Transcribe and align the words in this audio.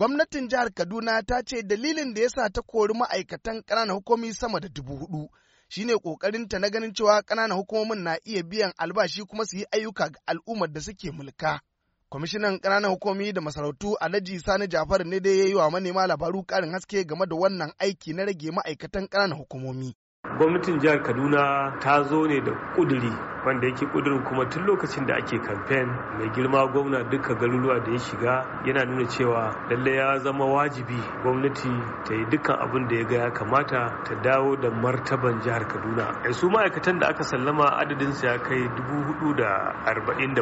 gwamnatin 0.00 0.48
jihar 0.48 0.70
Kaduna 0.74 1.22
ta 1.22 1.42
ce 1.42 1.62
dalilin 1.62 2.14
da 2.14 2.20
ya 2.22 2.28
sa 2.28 2.48
ta 2.48 2.62
kori 2.62 2.94
ma'aikatan 2.94 3.62
ƙananan 3.62 3.94
hukumomi 3.96 4.32
sama 4.32 4.60
da 4.60 4.68
dubu 4.68 4.96
huɗu 4.96 5.28
shine 5.68 5.92
ƙoƙarinta 5.94 6.58
na 6.58 6.68
ganin 6.70 6.92
cewa 6.94 7.22
ƙananan 7.22 7.56
hukumomin 7.58 8.02
na 8.04 8.16
iya 8.24 8.42
biyan 8.42 8.72
albashi 8.78 9.22
kuma 9.28 9.44
su 9.44 9.56
yi 9.56 9.64
ayyuka 9.72 10.08
ga 10.08 10.18
al'ummar 10.26 10.72
da 10.72 10.80
suke 10.80 11.10
mulka. 11.12 11.60
Kwamishinan 12.08 12.58
ƙananan 12.60 12.90
hukumomi 12.90 13.32
da 13.32 13.40
masarautu 13.40 13.94
Alhaji 14.00 14.38
Sani 14.40 14.66
Jafar 14.68 15.04
ne 15.04 15.20
dai 15.20 15.38
ya 15.38 15.44
yi 15.44 15.54
wa 15.54 15.70
manema 15.70 16.06
labaru 16.06 16.44
ƙarin 16.46 16.72
haske 16.72 17.04
game 17.06 17.26
da 17.28 17.36
wannan 17.36 17.72
aiki 17.78 18.14
na 18.14 18.24
rage 18.24 18.50
ma'aikatan 18.50 19.06
ƙananan 19.08 19.36
hukumomi. 19.38 19.94
Gwamnatin 20.38 20.80
jihar 20.80 21.02
Kaduna 21.04 21.76
ta 21.80 22.02
zo 22.08 22.24
ne 22.26 22.40
da 22.40 22.52
ƙuduri 22.76 23.12
wanda 23.46 23.66
yake 23.66 23.86
kudurin 23.86 24.22
kuma 24.24 24.44
tun 24.46 24.64
lokacin 24.66 25.06
da 25.06 25.14
ake 25.16 25.38
kamfen 25.38 25.88
mai 26.18 26.28
girma 26.34 26.66
gwamna 26.72 27.02
duka 27.10 27.34
garuruwa 27.34 27.80
da 27.84 27.92
ya 27.92 27.98
shiga 27.98 28.46
yana 28.64 28.84
nuna 28.84 29.06
cewa 29.08 29.54
lalle 29.70 29.94
ya 29.96 30.18
zama 30.18 30.44
wajibi 30.46 30.96
gwamnati 31.22 31.68
ta 32.04 32.14
yi 32.14 32.24
dukkan 32.30 32.56
abin 32.60 32.88
da 32.88 32.96
ya 32.96 33.04
ga 33.04 33.16
ya 33.18 33.30
kamata 33.30 34.02
ta 34.04 34.14
dawo 34.22 34.56
da 34.56 34.70
martaban 34.70 35.40
jihar 35.40 35.64
kaduna. 35.68 36.06
A 36.28 36.32
su 36.32 36.48
ma'aikatan 36.50 36.98
da 37.00 37.06
aka 37.08 37.22
sallama 37.24 37.66
adadin 37.80 38.12
ya 38.22 38.38
kai 38.38 38.68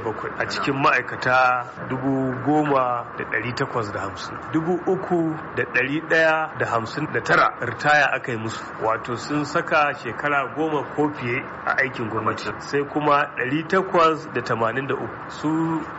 bakwai 0.00 0.32
a 0.38 0.44
cikin 0.46 0.74
ma'aikata 0.82 1.66
da 7.12 7.20
tara 7.20 7.46
ritaya 7.60 8.06
aka 8.16 8.32
yi 8.32 8.38
musu. 8.38 8.62
Wato 8.82 9.16
sun 9.16 9.44
saka 9.44 9.94
shekara 9.94 10.54
goma 10.56 10.82
ko 10.96 11.10
fiye 11.14 11.38
a 11.66 11.76
aikin 11.82 12.08
gwamnati. 12.10 12.50
Sai 12.60 12.82
kuma 12.92 13.30
883 13.36 15.08
su 15.30 15.48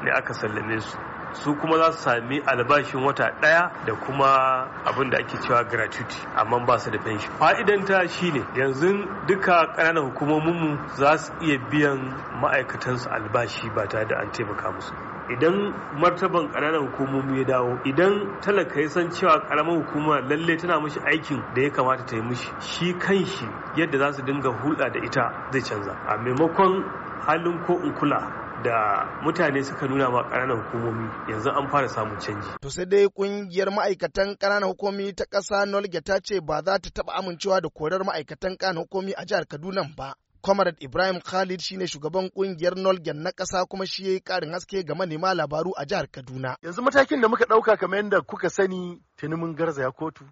ne 0.03 0.11
aka 0.11 0.34
sallame 0.34 0.79
su. 0.81 0.98
Su 1.34 1.55
kuma 1.55 1.77
za 1.77 1.91
su 1.91 1.98
sami 2.03 2.41
albashin 2.45 3.03
wata 3.05 3.31
ɗaya 3.41 3.71
da 3.85 3.93
kuma 3.95 4.67
abin 4.85 5.09
da 5.09 5.17
ake 5.17 5.38
cewa 5.38 5.63
gratuity 5.63 6.17
amma 6.35 6.59
ba 6.65 6.79
su 6.79 6.89
da 6.91 6.98
pension. 6.99 7.31
Fa'idanta 7.40 8.07
shine 8.10 8.43
yanzu 8.55 9.05
duka 9.27 9.73
ƙananan 9.77 10.04
hukumominmu 10.12 10.90
za 10.98 11.17
su 11.17 11.34
iya 11.41 11.57
biyan 11.70 11.99
ma'aikatansu 12.41 13.10
albashi 13.10 13.70
ba 13.76 13.87
tare 13.87 14.05
da 14.07 14.15
an 14.20 14.32
taimaka 14.32 14.71
musu 14.71 14.93
idan 15.34 15.74
martaban 16.02 16.48
ƙananan 16.52 16.82
hukumomi 16.91 17.40
ya 17.40 17.46
dawo 17.46 17.80
idan 17.85 18.41
talaka 18.41 18.82
ya 18.82 18.90
san 18.90 19.10
cewa 19.12 19.40
ƙaramar 19.48 19.76
hukuma 19.77 20.20
lalle 20.30 20.58
tana 20.58 20.80
mishi 20.82 20.99
aikin 20.99 21.44
da 21.55 21.62
ya 21.62 21.70
kamata 21.72 22.05
ta 22.05 22.16
yi 22.16 22.22
mishi 22.22 22.52
shi 22.60 22.94
kan 22.94 23.26
shi 23.26 23.46
yadda 23.76 23.98
za 23.98 24.13
su 24.13 24.22
dinga 24.24 24.50
hulɗa 24.50 24.91
da 24.94 25.00
ita 25.05 25.50
zai 25.52 25.62
canza 25.62 25.91
a 26.07 26.18
maimakon 26.18 26.84
halin 27.27 27.66
ko 27.66 27.74
in 27.84 27.94
kula 27.94 28.50
da 28.63 29.05
mutane 29.24 29.63
suka 29.63 29.88
nuna 29.88 30.10
ma 30.10 30.24
ƙananan 30.24 30.57
hukumomi 30.63 31.10
yanzu 31.32 31.50
an 31.50 31.70
fara 31.70 31.88
samun 31.90 32.18
canji. 32.20 32.50
To 32.62 32.70
sai 32.70 32.85
dai 32.85 33.07
ƙungiyar 33.07 33.70
ma'aikatan 33.72 34.35
ƙananan 34.38 34.70
hukumomi 34.70 35.13
ta 35.16 35.26
ƙasa 35.26 35.66
Nolge 35.66 36.02
ta 36.04 36.20
ce 36.20 36.40
ba 36.41 36.62
za 36.66 36.77
ta 36.80 36.90
taɓa 36.90 37.13
amincewa 37.20 37.62
da 37.62 37.70
korar 37.70 38.04
ma'aikatan 38.04 38.57
ƙananan 38.57 38.84
hukumomi 38.84 39.13
a 39.18 39.26
jihar 39.26 39.46
Kaduna 39.48 39.84
ba. 39.96 40.13
Comrade 40.41 40.77
Ibrahim 40.82 41.20
Khalid 41.21 41.62
shine 41.62 41.87
shugaban 41.87 42.29
ƙungiyar 42.29 42.76
Nolgen 42.76 43.23
na 43.23 43.32
ƙasa 43.32 43.65
kuma 43.68 43.85
shi 43.85 44.04
ya 44.05 44.12
yi 44.12 44.20
ƙarin 44.20 44.51
haske 44.54 44.84
ga 44.85 44.95
manema 44.95 45.34
labaru 45.34 45.71
a 45.77 45.85
jihar 45.85 46.07
Kaduna. 46.12 46.55
Yanzu 46.63 46.82
matakin 46.82 47.21
da 47.21 47.27
muka 47.27 47.45
ɗauka 47.45 47.77
kamar 47.77 47.98
yadda 48.04 48.21
kuka 48.21 48.49
sani 48.49 49.01
tuni 49.17 49.35
mun 49.35 49.55
garzaya 49.55 49.91
kotu 49.91 50.23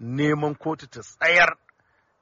neman 0.00 0.54
kotu 0.58 0.86
ta 0.90 1.00
tsayar 1.00 1.56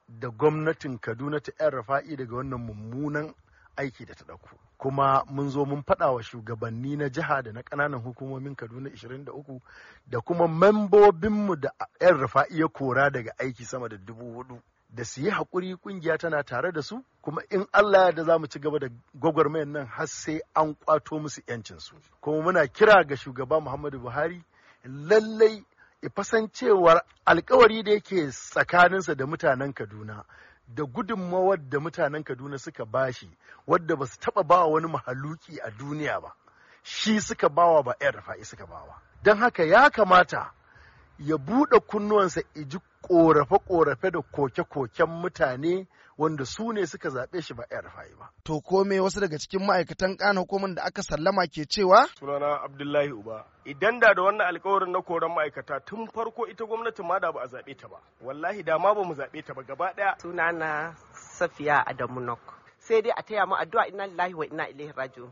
da 0.07 0.29
gwamnatin 0.29 0.99
Kaduna 0.99 1.39
ta 1.41 1.51
'yan 1.59 1.71
rafa'i 1.71 2.15
daga 2.15 2.35
wannan 2.35 2.59
mummunan 2.61 3.33
aiki 3.75 4.05
da 4.05 4.13
ta 4.13 4.23
ɗauko. 4.25 4.49
Kuma 4.77 5.23
mun 5.27 5.49
zo 5.49 5.65
mun 5.65 5.81
faɗa 5.83 6.13
wa 6.13 6.21
shugabanni 6.21 6.95
na 6.97 7.09
jiha 7.09 7.41
da 7.43 7.51
na 7.51 7.61
ƙananan 7.63 8.03
hukumomin 8.03 8.55
Kaduna 8.55 8.89
23 8.89 9.59
da 10.07 10.19
kuma 10.21 10.47
membobinmu 10.47 11.55
da 11.59 11.69
'yan 12.01 12.17
rafa'i 12.19 12.59
ya 12.59 12.67
kora 12.67 13.09
daga 13.09 13.31
aiki 13.39 13.65
sama 13.65 13.89
da 13.89 13.97
dubu 13.97 14.25
huɗu. 14.43 14.61
Da 14.93 15.05
su 15.05 15.21
yi 15.21 15.29
haƙuri 15.31 15.75
ƙungiya 15.77 16.17
tana 16.17 16.43
tare 16.43 16.71
da 16.71 16.81
su 16.81 17.03
kuma 17.21 17.41
in 17.49 17.65
Allah 17.73 18.05
ya 18.05 18.11
da 18.11 18.23
za 18.23 18.37
mu 18.39 18.47
ci 18.47 18.59
gaba 18.59 18.79
da 18.79 18.87
gwagwarmayar 19.15 19.67
nan 19.67 19.85
har 19.87 20.07
sai 20.07 20.41
an 20.55 20.75
ƙwato 20.75 21.19
musu 21.19 21.41
'yancinsu. 21.47 21.95
Kuma 22.21 22.43
muna 22.43 22.67
kira 22.67 23.03
ga 23.07 23.15
shugaba 23.15 23.61
Muhammadu 23.61 23.99
Buhari 23.99 24.43
lallai 24.83 25.63
fasancewar 26.15 27.01
alkawari 27.25 27.83
da 27.83 27.91
yake 27.91 28.27
tsakaninsa 28.31 29.15
da 29.15 29.25
mutanen 29.25 29.73
Kaduna 29.73 30.25
da 30.67 30.83
gudunmawar 30.83 31.57
da 31.69 31.79
mutanen 31.79 32.23
Kaduna 32.23 32.57
suka 32.59 32.85
bashi 32.85 33.29
wadda 33.67 33.95
ba 33.95 34.05
su 34.05 34.19
taɓa 34.19 34.43
bawa 34.43 34.67
wani 34.67 34.87
mahaluki 34.87 35.57
a 35.63 35.71
duniya 35.71 36.19
ba. 36.21 36.33
Shi 36.83 37.21
suka 37.21 37.47
bawa 37.49 37.83
ba 37.83 37.95
'yan 38.01 38.11
rafa'i 38.13 38.43
suka 38.43 38.65
bawa. 38.67 39.01
Don 39.23 39.37
haka 39.37 39.63
ya 39.63 39.89
kamata 39.89 40.51
ya 41.19 41.37
buɗe 41.37 41.79
kunnuwansa 41.79 42.41
iji 42.55 42.77
ƙorafe-ƙorafe 43.01 44.11
da 44.11 44.21
koke-koken 44.21 45.07
mutane 45.09 45.87
wanda 46.17 46.45
su 46.45 46.71
ne 46.73 46.85
suka 46.85 47.09
zaɓe 47.09 47.41
shi 47.41 47.53
ba 47.53 47.63
rafa'i 47.69 48.13
ba. 48.19 48.29
To 48.43 48.61
kome 48.61 48.99
wasu 48.99 49.19
daga 49.19 49.37
cikin 49.37 49.65
ma'aikatan 49.65 50.17
ƙana 50.17 50.39
hukumar 50.39 50.75
da 50.75 50.83
aka 50.83 51.01
sallama 51.01 51.47
ke 51.47 51.65
cewa? 51.65 52.07
Sunana 52.19 52.63
Abdullahi 52.63 53.11
Uba. 53.11 53.45
Idan 53.65 53.99
da 53.99 54.13
da 54.13 54.21
wannan 54.21 54.47
alkawarin 54.47 54.91
na 54.91 55.01
koran 55.01 55.31
ma'aikata 55.31 55.85
tun 55.85 56.07
farko 56.07 56.45
ita 56.47 56.65
gwamnatin 56.65 57.07
ma 57.07 57.19
da 57.19 57.31
ba 57.31 57.41
a 57.41 57.47
zaɓe 57.47 57.77
ta 57.77 57.87
ba. 57.87 57.97
Wallahi 58.21 58.63
da 58.63 58.77
ma 58.77 58.93
ba 58.93 59.03
mu 59.03 59.13
zaɓe 59.15 59.45
ta 59.45 59.53
ba 59.53 59.63
gaba 59.63 59.93
ɗaya. 59.97 60.15
Sunana 60.21 60.95
Safiya 61.13 61.83
Adamu 61.85 62.21
Nok. 62.21 62.39
Sai 62.79 63.01
dai 63.01 63.13
a 63.17 63.23
taya 63.23 63.45
mu 63.47 63.55
addu'a 63.55 63.87
inna 63.89 64.05
lillahi 64.07 64.33
wa 64.33 64.45
inna 64.45 64.67
ilaihi 64.69 64.93
raji'un. 64.95 65.31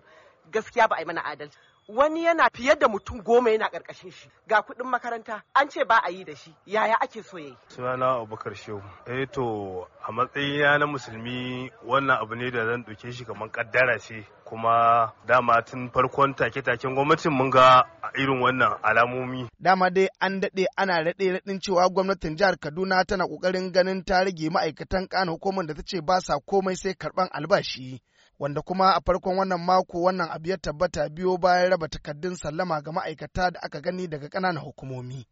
Gaskiya 0.52 0.88
ba 0.88 0.96
a 0.96 1.00
yi 1.00 1.06
mana 1.06 1.22
adalci. 1.24 1.58
wani 1.90 2.24
yana 2.24 2.50
fiye 2.54 2.76
da 2.76 2.88
mutum 2.88 3.22
goma 3.24 3.50
yana 3.50 3.70
ƙarƙashin 3.70 4.12
shi. 4.12 4.30
Ga 4.48 4.62
kuɗin 4.62 4.88
makaranta 4.90 5.42
an 5.56 5.70
ce 5.70 5.84
ba 5.86 5.98
a 6.04 6.10
yi 6.12 6.24
da 6.24 6.36
shi. 6.36 6.56
Yaya 6.66 6.96
ake 7.02 7.24
so 7.24 7.38
yayi? 7.38 7.58
Sunana 7.70 8.06
abubakar 8.22 8.54
shehu. 8.56 8.82
Eh 9.08 9.26
to 9.32 9.88
a 10.08 10.12
matsayina 10.12 10.78
na 10.80 10.86
musulmi 10.86 11.72
wannan 11.86 12.22
abu 12.22 12.36
ne 12.36 12.52
da 12.52 12.66
zan 12.66 12.84
ɗauke 12.86 13.12
shi 13.12 13.26
kamar 13.26 13.50
kaddara 13.50 13.98
ce. 14.00 14.24
Kuma 14.46 15.14
dama 15.26 15.62
tun 15.64 15.90
farkon 15.90 16.36
take-taken 16.36 16.94
gwamnatin 16.96 17.32
mun 17.34 17.50
ga 17.50 17.84
irin 18.16 18.40
wannan 18.42 18.78
alamomi. 18.84 19.48
Dama 19.60 19.90
dai 19.90 20.08
an 20.22 20.42
daɗe 20.42 20.66
ana 20.78 21.02
raɗe 21.04 21.32
raɗin 21.40 21.60
cewa 21.60 21.90
gwamnatin 21.90 22.38
jihar 22.38 22.58
kaduna 22.60 23.04
tana 23.06 23.26
ƙoƙarin 23.26 23.72
ganin 23.74 24.04
ta 24.06 24.22
rage 24.24 24.50
ma'aikatan 24.50 25.08
ƙana 25.10 25.32
hukumar 25.32 25.66
da 25.66 25.74
ta 25.74 25.82
ce 25.86 26.02
ba 26.02 26.22
sa 26.22 26.38
komai 26.40 26.76
sai 26.78 26.94
karɓan 26.94 27.30
albashi. 27.34 28.00
Wanda 28.40 28.62
kuma 28.62 28.96
a 28.96 29.02
farkon 29.06 29.38
wannan 29.38 29.62
mako 29.62 30.02
wannan 30.02 30.30
abu 30.32 30.50
ya 30.50 30.58
tabbata 30.58 31.10
biyo 31.10 31.38
bayan 31.38 31.70
raba 31.72 31.88
takardun 31.88 32.36
sallama 32.36 32.82
ga 32.82 32.92
ma'aikata 32.92 33.52
da 33.52 33.60
aka 33.64 33.82
gani 33.82 34.08
daga 34.08 34.28
ƙananan 34.30 34.64
hukumomi. 34.64 35.26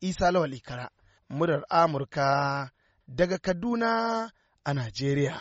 Isa 0.00 0.30
Lawal 0.32 0.54
Ikara, 0.54 0.90
murar 1.28 1.64
Amurka 1.70 2.70
daga 3.08 3.38
Kaduna 3.38 4.30
a 4.64 4.72
Najeriya. 4.74 5.40